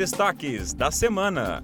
destaques 0.00 0.72
da 0.72 0.90
semana. 0.90 1.62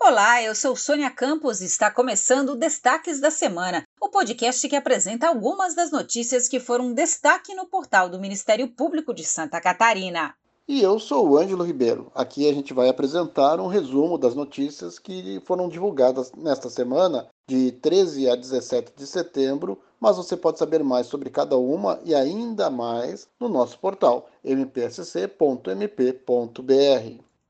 Olá, 0.00 0.42
eu 0.42 0.54
sou 0.54 0.74
Sônia 0.74 1.10
Campos 1.10 1.60
e 1.60 1.66
está 1.66 1.90
começando 1.90 2.48
o 2.48 2.56
Destaques 2.56 3.20
da 3.20 3.30
Semana, 3.30 3.86
o 4.00 4.08
podcast 4.08 4.66
que 4.66 4.74
apresenta 4.74 5.28
algumas 5.28 5.74
das 5.74 5.90
notícias 5.90 6.48
que 6.48 6.58
foram 6.58 6.94
destaque 6.94 7.54
no 7.54 7.66
portal 7.66 8.08
do 8.08 8.18
Ministério 8.18 8.66
Público 8.68 9.12
de 9.12 9.22
Santa 9.22 9.60
Catarina. 9.60 10.34
E 10.68 10.80
eu 10.80 10.98
sou 10.98 11.28
o 11.28 11.36
Ângelo 11.36 11.64
Ribeiro. 11.64 12.10
Aqui 12.14 12.48
a 12.48 12.54
gente 12.54 12.72
vai 12.72 12.88
apresentar 12.88 13.58
um 13.60 13.66
resumo 13.66 14.16
das 14.16 14.34
notícias 14.34 14.96
que 14.98 15.40
foram 15.40 15.68
divulgadas 15.68 16.30
nesta 16.32 16.70
semana, 16.70 17.28
de 17.48 17.72
13 17.72 18.30
a 18.30 18.36
17 18.36 18.92
de 18.96 19.06
setembro, 19.06 19.78
mas 19.98 20.16
você 20.16 20.36
pode 20.36 20.60
saber 20.60 20.84
mais 20.84 21.08
sobre 21.08 21.30
cada 21.30 21.56
uma 21.56 22.00
e 22.04 22.14
ainda 22.14 22.70
mais 22.70 23.28
no 23.40 23.48
nosso 23.48 23.78
portal 23.78 24.28
mpsc.mp.br. 24.44 25.32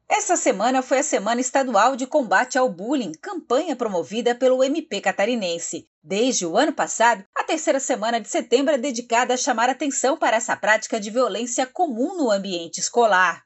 Essa 0.08 0.36
semana 0.36 0.82
foi 0.82 0.98
a 0.98 1.02
Semana 1.02 1.40
Estadual 1.40 1.96
de 1.96 2.06
Combate 2.06 2.58
ao 2.58 2.68
Bullying, 2.68 3.12
campanha 3.12 3.74
promovida 3.74 4.34
pelo 4.34 4.62
MP 4.62 5.00
catarinense. 5.00 5.88
Desde 6.02 6.44
o 6.44 6.56
ano 6.56 6.72
passado, 6.72 7.24
a 7.34 7.42
terceira 7.42 7.80
semana 7.80 8.20
de 8.20 8.28
setembro 8.28 8.74
é 8.74 8.78
dedicada 8.78 9.34
a 9.34 9.38
chamar 9.38 9.70
atenção 9.70 10.16
para 10.16 10.36
essa 10.36 10.56
prática 10.56 11.00
de 11.00 11.10
violência 11.10 11.66
comum 11.66 12.16
no 12.16 12.30
ambiente 12.30 12.78
escolar. 12.78 13.42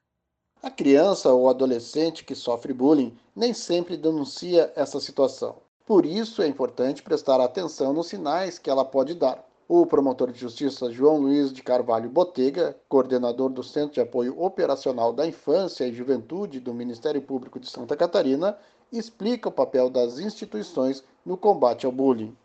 A 0.63 0.71
criança 0.71 1.33
ou 1.33 1.49
adolescente 1.49 2.25
que 2.25 2.35
sofre 2.35 2.73
bullying 2.73 3.17
nem 3.35 3.55
sempre 3.55 3.97
denuncia 3.97 4.73
essa 4.75 4.99
situação. 4.99 5.57
Por 5.87 6.05
isso 6.05 6.43
é 6.43 6.49
importante 6.49 7.03
prestar 7.03 7.41
atenção 7.41 7.93
nos 7.93 8.09
sinais 8.09 8.59
que 8.59 8.69
ela 8.69 8.85
pode 8.85 9.15
dar. 9.15 9.45
O 9.69 9.85
promotor 9.85 10.31
de 10.31 10.39
justiça 10.39 10.93
João 10.93 11.19
Luiz 11.19 11.53
de 11.53 11.61
Carvalho 11.61 12.09
Botega, 12.09 12.77
coordenador 12.89 13.51
do 13.51 13.65
Centro 13.65 13.95
de 13.95 14.01
Apoio 14.01 14.41
Operacional 14.41 15.13
da 15.13 15.27
Infância 15.27 15.85
e 15.85 15.93
Juventude 15.93 16.61
do 16.61 16.73
Ministério 16.73 17.21
Público 17.21 17.59
de 17.59 17.69
Santa 17.69 17.97
Catarina, 17.97 18.57
explica 18.93 19.49
o 19.49 19.53
papel 19.53 19.91
das 19.91 20.21
instituições 20.21 21.03
no 21.25 21.37
combate 21.37 21.85
ao 21.85 21.91
bullying. 21.91 22.37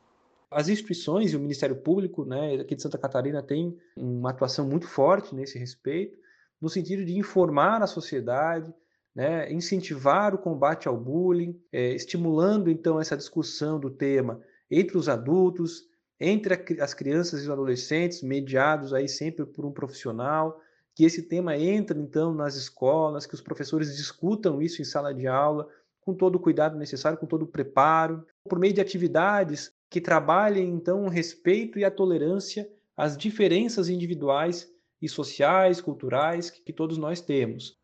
As 0.50 0.68
instituições 0.68 1.32
e 1.32 1.38
o 1.38 1.40
Ministério 1.40 1.76
Público 1.76 2.26
né, 2.26 2.56
aqui 2.56 2.76
de 2.76 2.82
Santa 2.82 2.98
Catarina 2.98 3.44
têm 3.44 3.78
uma 3.96 4.32
atuação 4.32 4.68
muito 4.68 4.88
forte 4.88 5.36
nesse 5.36 5.60
respeito, 5.60 6.18
no 6.60 6.70
sentido 6.70 7.06
de 7.06 7.16
informar 7.16 7.84
a 7.84 7.88
sociedade, 7.88 8.74
né, 9.16 9.52
incentivar 9.54 10.34
o 10.34 10.40
combate 10.40 10.88
ao 10.88 10.98
bullying, 10.98 11.56
é, 11.72 11.94
estimulando 11.94 12.68
então 12.68 13.00
essa 13.00 13.16
discussão 13.16 13.80
do 13.80 13.92
tema 13.92 14.42
entre 14.72 14.98
os 14.98 15.08
adultos, 15.08 15.91
entre 16.24 16.54
as 16.80 16.94
crianças 16.94 17.40
e 17.40 17.44
os 17.44 17.50
adolescentes, 17.50 18.22
mediados 18.22 18.94
aí 18.94 19.08
sempre 19.08 19.44
por 19.44 19.66
um 19.66 19.72
profissional, 19.72 20.62
que 20.94 21.04
esse 21.04 21.24
tema 21.24 21.58
entre 21.58 21.98
então 21.98 22.32
nas 22.32 22.56
escolas, 22.56 23.26
que 23.26 23.34
os 23.34 23.42
professores 23.42 23.98
discutam 23.98 24.62
isso 24.62 24.82
em 24.82 24.86
sala 24.86 25.14
de 25.14 25.26
aula, 25.26 25.68
com 26.00 26.14
todo 26.14 26.36
o 26.36 26.40
cuidado 26.40 26.78
necessário, 26.78 27.18
com 27.18 27.26
todo 27.26 27.44
o 27.44 27.48
preparo, 27.48 28.26
por 28.48 28.60
meio 28.60 28.74
de 28.74 28.82
atividades 28.82 29.72
que 29.90 30.00
trabalhem 30.00 30.70
então 30.70 31.06
o 31.06 31.10
respeito 31.10 31.80
e 31.80 31.84
a 31.84 31.92
tolerância 31.92 32.70
às 32.96 33.18
diferenças 33.18 33.90
individuais 33.90 34.72
e 35.02 35.10
sociais, 35.10 35.82
culturais 35.82 36.52
que, 36.52 36.62
que 36.62 36.74
todos 36.74 36.98
nós 37.00 37.20
temos. 37.20 37.81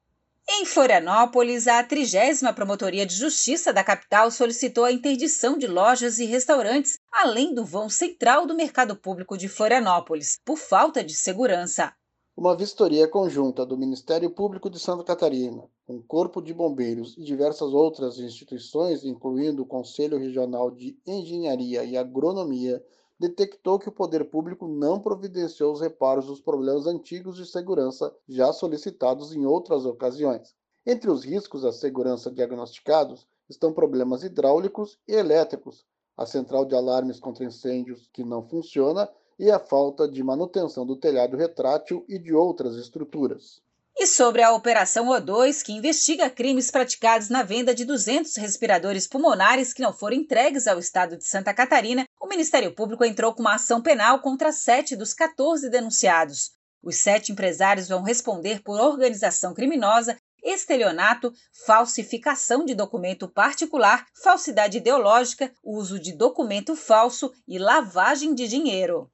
Em 0.49 0.63
Florianópolis, 0.63 1.67
a 1.67 1.83
30 1.83 2.53
Promotoria 2.53 3.05
de 3.05 3.13
Justiça 3.13 3.73
da 3.73 3.83
capital 3.83 4.31
solicitou 4.31 4.85
a 4.85 4.91
interdição 4.93 5.57
de 5.57 5.67
lojas 5.67 6.19
e 6.19 6.25
restaurantes, 6.25 6.97
além 7.11 7.53
do 7.53 7.65
vão 7.65 7.89
central 7.89 8.47
do 8.47 8.55
mercado 8.55 8.95
público 8.95 9.37
de 9.37 9.49
Florianópolis, 9.49 10.39
por 10.45 10.57
falta 10.57 11.03
de 11.03 11.13
segurança. 11.13 11.93
Uma 12.35 12.55
vistoria 12.55 13.09
conjunta 13.09 13.65
do 13.65 13.77
Ministério 13.77 14.29
Público 14.29 14.69
de 14.69 14.79
Santa 14.79 15.03
Catarina, 15.03 15.63
o 15.85 16.01
Corpo 16.01 16.41
de 16.41 16.53
Bombeiros 16.53 17.17
e 17.17 17.23
diversas 17.25 17.73
outras 17.73 18.17
instituições, 18.17 19.03
incluindo 19.03 19.63
o 19.63 19.67
Conselho 19.67 20.17
Regional 20.17 20.71
de 20.71 20.97
Engenharia 21.05 21.83
e 21.83 21.97
Agronomia, 21.97 22.81
detectou 23.19 23.79
que 23.79 23.89
o 23.89 23.91
poder 23.91 24.25
público 24.25 24.67
não 24.67 24.99
providenciou 24.99 25.73
os 25.73 25.81
reparos 25.81 26.27
dos 26.27 26.39
problemas 26.39 26.85
antigos 26.85 27.35
de 27.35 27.45
segurança 27.45 28.13
já 28.27 28.53
solicitados 28.53 29.33
em 29.33 29.45
outras 29.45 29.85
ocasiões. 29.85 30.55
Entre 30.85 31.09
os 31.09 31.23
riscos 31.23 31.65
à 31.65 31.71
segurança 31.71 32.31
diagnosticados 32.31 33.27
estão 33.49 33.73
problemas 33.73 34.23
hidráulicos 34.23 34.97
e 35.07 35.13
elétricos, 35.13 35.85
a 36.15 36.25
central 36.25 36.65
de 36.65 36.75
alarmes 36.75 37.19
contra 37.19 37.45
incêndios 37.45 38.09
que 38.13 38.23
não 38.23 38.47
funciona 38.47 39.09
e 39.39 39.51
a 39.51 39.59
falta 39.59 40.07
de 40.07 40.23
manutenção 40.23 40.85
do 40.85 40.95
telhado 40.95 41.37
retrátil 41.37 42.05
e 42.07 42.17
de 42.17 42.33
outras 42.33 42.75
estruturas. 42.75 43.61
E 43.99 44.05
sobre 44.05 44.43
a 44.43 44.53
Operação 44.53 45.07
O2, 45.07 45.63
que 45.63 45.73
investiga 45.73 46.29
crimes 46.29 46.69
praticados 46.69 47.29
na 47.29 47.41
venda 47.41 47.73
de 47.73 47.83
200 47.83 48.35
respiradores 48.35 49.07
pulmonares 49.07 49.73
que 49.73 49.81
não 49.81 49.91
foram 49.91 50.15
entregues 50.15 50.67
ao 50.67 50.77
estado 50.77 51.17
de 51.17 51.25
Santa 51.25 51.51
Catarina, 51.51 52.05
o 52.27 52.29
Ministério 52.29 52.75
Público 52.75 53.05
entrou 53.05 53.33
com 53.33 53.39
uma 53.39 53.55
ação 53.55 53.81
penal 53.81 54.19
contra 54.19 54.51
sete 54.51 54.97
dos 54.97 55.13
14 55.13 55.69
denunciados. 55.69 56.51
Os 56.83 56.97
sete 56.97 57.31
empresários 57.31 57.87
vão 57.87 58.01
responder 58.01 58.61
por 58.61 58.81
organização 58.81 59.53
criminosa, 59.53 60.17
estelionato, 60.43 61.31
falsificação 61.65 62.65
de 62.65 62.75
documento 62.75 63.29
particular, 63.29 64.05
falsidade 64.21 64.77
ideológica, 64.77 65.53
uso 65.63 65.97
de 65.97 66.11
documento 66.11 66.75
falso 66.75 67.31
e 67.47 67.57
lavagem 67.57 68.35
de 68.35 68.45
dinheiro 68.45 69.09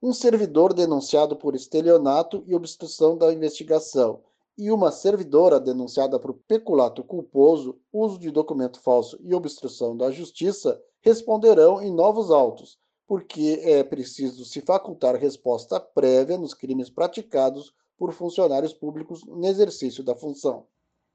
um 0.00 0.12
servidor 0.12 0.72
denunciado 0.72 1.34
por 1.34 1.56
estelionato 1.56 2.44
e 2.46 2.54
obstrução 2.54 3.18
da 3.18 3.32
investigação, 3.32 4.20
e 4.56 4.70
uma 4.70 4.92
servidora 4.92 5.58
denunciada 5.58 6.20
por 6.20 6.34
peculato 6.34 7.02
culposo, 7.02 7.80
uso 7.92 8.16
de 8.16 8.30
documento 8.30 8.80
falso 8.80 9.18
e 9.20 9.34
obstrução 9.34 9.96
da 9.96 10.12
justiça 10.12 10.80
responderão 11.00 11.82
em 11.82 11.92
novos 11.92 12.30
autos, 12.30 12.78
porque 13.06 13.60
é 13.62 13.82
preciso 13.82 14.44
se 14.44 14.60
facultar 14.60 15.14
resposta 15.16 15.80
prévia 15.80 16.36
nos 16.36 16.54
crimes 16.54 16.90
praticados 16.90 17.72
por 17.96 18.12
funcionários 18.12 18.72
públicos 18.72 19.24
no 19.24 19.46
exercício 19.46 20.04
da 20.04 20.14
função. 20.14 20.66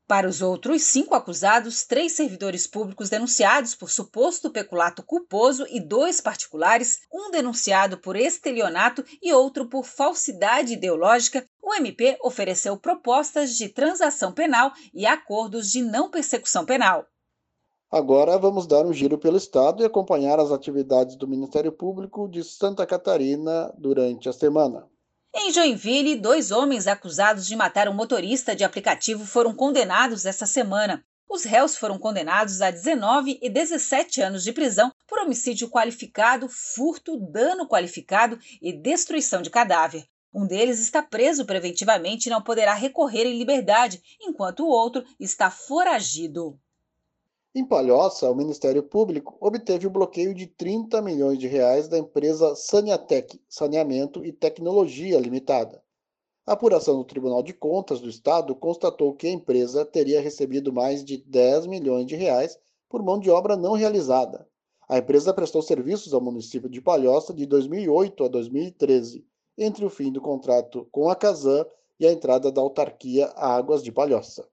Para 0.06 0.28
os 0.28 0.42
outros 0.42 0.84
cinco 0.84 1.16
acusados, 1.16 1.86
três 1.86 2.12
servidores 2.12 2.68
públicos 2.68 3.10
denunciados 3.10 3.74
por 3.74 3.90
suposto 3.90 4.52
peculato 4.52 5.02
culposo 5.02 5.66
e 5.70 5.80
dois 5.80 6.20
particulares, 6.20 7.00
um 7.12 7.32
denunciado 7.32 7.98
por 7.98 8.18
estelionato 8.18 9.04
e 9.22 9.32
outro 9.32 9.70
por 9.70 9.86
falsidade 9.86 10.74
ideológica, 10.74 11.48
o 11.62 11.74
MP 11.74 12.18
ofereceu 12.22 12.78
propostas 12.78 13.56
de 13.56 13.70
transação 13.70 14.34
penal 14.34 14.74
e 14.94 15.06
acordos 15.06 15.72
de 15.72 15.82
não 15.82 16.12
persecução 16.12 16.66
penal. 16.66 17.08
Agora 17.94 18.40
vamos 18.40 18.66
dar 18.66 18.88
um 18.88 18.92
giro 18.92 19.20
pelo 19.20 19.38
Estado 19.38 19.84
e 19.84 19.86
acompanhar 19.86 20.40
as 20.40 20.52
atividades 20.52 21.16
do 21.16 21.28
Ministério 21.28 21.72
Público 21.72 22.28
de 22.28 22.44
Santa 22.44 22.88
Catarina 22.88 23.72
durante 23.78 24.28
a 24.28 24.34
semana. 24.34 24.90
Em 25.32 25.54
Joinville, 25.54 26.16
dois 26.16 26.50
homens 26.50 26.88
acusados 26.88 27.46
de 27.46 27.56
matar 27.56 27.88
um 27.88 27.94
motorista 27.94 28.56
de 28.56 28.64
aplicativo 28.64 29.28
foram 29.28 29.54
condenados 29.54 30.26
essa 30.26 30.48
semana. 30.48 31.06
Os 31.30 31.44
réus 31.44 31.78
foram 31.78 32.00
condenados 32.00 32.64
a 32.64 32.72
19 32.72 33.38
e 33.40 33.48
17 33.48 34.24
anos 34.24 34.44
de 34.44 34.52
prisão 34.52 34.92
por 35.08 35.20
homicídio 35.20 35.70
qualificado, 35.70 36.50
furto, 36.50 37.16
dano 37.32 37.68
qualificado 37.68 38.40
e 38.60 38.74
destruição 38.74 39.40
de 39.40 39.52
cadáver. 39.52 40.04
Um 40.34 40.48
deles 40.48 40.80
está 40.80 41.04
preso 41.04 41.46
preventivamente 41.46 42.26
e 42.26 42.32
não 42.32 42.42
poderá 42.42 42.74
recorrer 42.74 43.28
em 43.28 43.38
liberdade, 43.38 44.02
enquanto 44.20 44.62
o 44.62 44.68
outro 44.68 45.06
está 45.20 45.52
foragido. 45.52 46.58
Em 47.56 47.64
Palhoça, 47.64 48.28
o 48.32 48.36
Ministério 48.36 48.82
Público 48.82 49.38
obteve 49.40 49.86
o 49.86 49.92
bloqueio 49.92 50.34
de 50.34 50.48
30 50.48 51.00
milhões 51.04 51.38
de 51.38 51.46
reais 51.46 51.88
da 51.88 52.00
empresa 52.00 52.56
Saniatec, 52.56 53.40
Saneamento 53.48 54.26
e 54.26 54.32
Tecnologia 54.32 55.20
Limitada. 55.20 55.84
A 56.48 56.54
apuração 56.54 56.98
do 56.98 57.04
Tribunal 57.06 57.44
de 57.44 57.54
Contas 57.54 58.02
do 58.02 58.10
Estado 58.10 58.56
constatou 58.56 59.14
que 59.14 59.28
a 59.28 59.32
empresa 59.32 59.86
teria 59.86 60.20
recebido 60.20 60.74
mais 60.74 61.06
de 61.06 61.16
10 61.16 61.68
milhões 61.68 62.08
de 62.08 62.16
reais 62.16 62.58
por 62.90 63.04
mão 63.04 63.20
de 63.20 63.30
obra 63.30 63.56
não 63.56 63.74
realizada. 63.74 64.50
A 64.90 64.98
empresa 64.98 65.32
prestou 65.32 65.62
serviços 65.62 66.12
ao 66.12 66.22
município 66.22 66.68
de 66.68 66.82
Palhoça 66.82 67.36
de 67.36 67.46
2008 67.46 68.24
a 68.24 68.28
2013, 68.30 69.24
entre 69.60 69.86
o 69.86 69.92
fim 69.92 70.12
do 70.12 70.20
contrato 70.20 70.88
com 70.92 71.08
a 71.08 71.16
Casan 71.16 71.68
e 72.00 72.08
a 72.08 72.12
entrada 72.12 72.52
da 72.52 72.62
autarquia 72.62 73.28
Águas 73.36 73.84
de 73.84 73.92
Palhoça. 73.92 74.52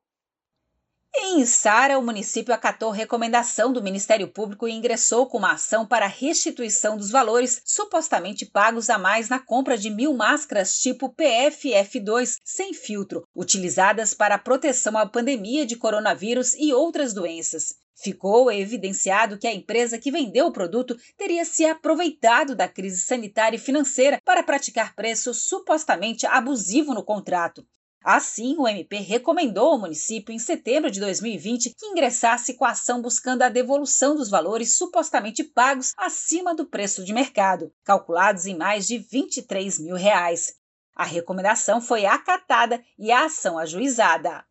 Em 1.12 1.44
Sara, 1.44 1.98
o 1.98 2.02
município 2.02 2.54
acatou 2.54 2.90
recomendação 2.90 3.72
do 3.72 3.82
Ministério 3.82 4.28
Público 4.28 4.68
e 4.68 4.72
ingressou 4.72 5.26
com 5.26 5.38
uma 5.38 5.52
ação 5.52 5.84
para 5.84 6.06
restituição 6.06 6.96
dos 6.96 7.10
valores 7.10 7.60
supostamente 7.64 8.46
pagos 8.46 8.88
a 8.88 8.96
mais 8.96 9.28
na 9.28 9.40
compra 9.40 9.76
de 9.76 9.90
mil 9.90 10.14
máscaras 10.14 10.78
tipo 10.78 11.12
PFF2 11.12 12.36
sem 12.44 12.72
filtro, 12.72 13.24
utilizadas 13.34 14.14
para 14.14 14.36
a 14.36 14.38
proteção 14.38 14.96
à 14.96 15.04
pandemia 15.04 15.66
de 15.66 15.76
coronavírus 15.76 16.54
e 16.54 16.72
outras 16.72 17.12
doenças. 17.12 17.74
Ficou 17.94 18.50
evidenciado 18.50 19.36
que 19.36 19.48
a 19.48 19.52
empresa 19.52 19.98
que 19.98 20.12
vendeu 20.12 20.46
o 20.46 20.52
produto 20.52 20.96
teria 21.18 21.44
se 21.44 21.64
aproveitado 21.64 22.54
da 22.54 22.68
crise 22.68 23.02
sanitária 23.02 23.56
e 23.56 23.60
financeira 23.60 24.20
para 24.24 24.44
praticar 24.44 24.94
preço 24.94 25.34
supostamente 25.34 26.24
abusivo 26.24 26.94
no 26.94 27.04
contrato. 27.04 27.66
Assim, 28.02 28.56
o 28.58 28.66
MP 28.66 28.96
recomendou 28.96 29.72
ao 29.72 29.78
município, 29.78 30.32
em 30.32 30.38
setembro 30.38 30.90
de 30.90 30.98
2020, 31.00 31.74
que 31.74 31.86
ingressasse 31.86 32.54
com 32.54 32.64
a 32.64 32.70
ação 32.70 33.02
buscando 33.02 33.42
a 33.42 33.50
devolução 33.50 34.16
dos 34.16 34.30
valores 34.30 34.76
supostamente 34.78 35.44
pagos 35.44 35.92
acima 35.98 36.54
do 36.54 36.64
preço 36.64 37.04
de 37.04 37.12
mercado, 37.12 37.70
calculados 37.84 38.46
em 38.46 38.56
mais 38.56 38.86
de 38.86 38.96
23 38.96 39.78
mil 39.80 39.96
reais. 39.96 40.54
A 40.96 41.04
recomendação 41.04 41.80
foi 41.80 42.06
acatada 42.06 42.82
e 42.98 43.12
a 43.12 43.26
ação 43.26 43.58
ajuizada. 43.58 44.44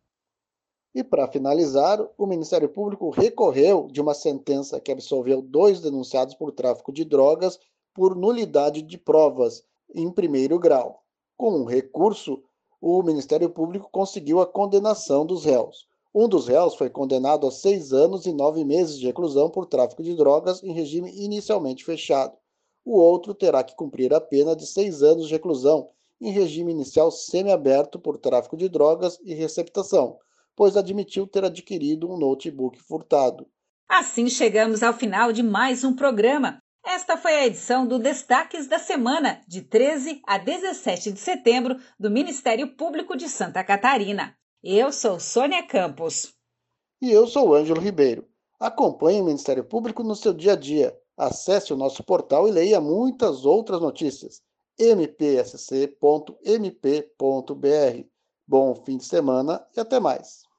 E 0.94 1.02
para 1.02 1.28
finalizar, 1.28 1.98
o 2.16 2.26
Ministério 2.26 2.68
Público 2.68 3.10
recorreu 3.10 3.88
de 3.90 4.00
uma 4.00 4.14
sentença 4.14 4.80
que 4.80 4.92
absolveu 4.92 5.42
dois 5.42 5.80
denunciados 5.80 6.34
por 6.34 6.52
tráfico 6.52 6.92
de 6.92 7.04
drogas 7.04 7.58
por 7.94 8.16
nulidade 8.16 8.82
de 8.82 8.96
provas 8.96 9.64
em 9.92 10.10
primeiro 10.10 10.58
grau. 10.58 11.02
Com 11.36 11.60
um 11.60 11.64
recurso, 11.64 12.42
o 12.80 13.02
Ministério 13.02 13.50
Público 13.50 13.88
conseguiu 13.92 14.40
a 14.40 14.46
condenação 14.46 15.26
dos 15.26 15.44
réus. 15.44 15.86
Um 16.14 16.26
dos 16.26 16.48
réus 16.48 16.74
foi 16.74 16.90
condenado 16.90 17.46
a 17.46 17.50
seis 17.50 17.92
anos 17.92 18.26
e 18.26 18.32
nove 18.32 18.64
meses 18.64 18.98
de 18.98 19.06
reclusão 19.06 19.48
por 19.48 19.66
tráfico 19.66 20.02
de 20.02 20.16
drogas 20.16 20.62
em 20.62 20.72
regime 20.72 21.12
inicialmente 21.14 21.84
fechado. 21.84 22.36
O 22.84 22.98
outro 22.98 23.34
terá 23.34 23.62
que 23.62 23.76
cumprir 23.76 24.12
a 24.14 24.20
pena 24.20 24.56
de 24.56 24.66
seis 24.66 25.02
anos 25.02 25.28
de 25.28 25.32
reclusão 25.32 25.90
em 26.20 26.32
regime 26.32 26.72
inicial 26.72 27.10
semiaberto 27.10 27.98
por 27.98 28.18
tráfico 28.18 28.56
de 28.56 28.68
drogas 28.68 29.18
e 29.22 29.34
receptação, 29.34 30.18
pois 30.56 30.76
admitiu 30.76 31.26
ter 31.26 31.44
adquirido 31.44 32.10
um 32.10 32.18
notebook 32.18 32.80
furtado. 32.80 33.46
Assim 33.88 34.28
chegamos 34.28 34.82
ao 34.82 34.92
final 34.92 35.32
de 35.32 35.42
mais 35.42 35.84
um 35.84 35.94
programa. 35.94 36.62
Esta 36.84 37.16
foi 37.16 37.34
a 37.34 37.46
edição 37.46 37.86
do 37.86 37.98
Destaques 37.98 38.66
da 38.66 38.78
Semana, 38.78 39.40
de 39.46 39.62
13 39.62 40.22
a 40.26 40.38
17 40.38 41.12
de 41.12 41.20
setembro, 41.20 41.76
do 41.98 42.10
Ministério 42.10 42.74
Público 42.74 43.16
de 43.16 43.28
Santa 43.28 43.62
Catarina. 43.62 44.34
Eu 44.62 44.90
sou 44.90 45.20
Sônia 45.20 45.62
Campos. 45.66 46.34
E 47.00 47.10
eu 47.10 47.26
sou 47.26 47.54
Ângelo 47.54 47.80
Ribeiro. 47.80 48.26
Acompanhe 48.58 49.20
o 49.20 49.24
Ministério 49.24 49.64
Público 49.64 50.02
no 50.02 50.16
seu 50.16 50.32
dia 50.32 50.52
a 50.52 50.56
dia. 50.56 50.98
Acesse 51.16 51.72
o 51.72 51.76
nosso 51.76 52.02
portal 52.02 52.48
e 52.48 52.50
leia 52.50 52.80
muitas 52.80 53.44
outras 53.44 53.80
notícias. 53.80 54.42
mpsc.mp.br. 54.78 56.00
Bom 58.46 58.74
fim 58.84 58.96
de 58.96 59.04
semana 59.04 59.64
e 59.76 59.80
até 59.80 60.00
mais. 60.00 60.49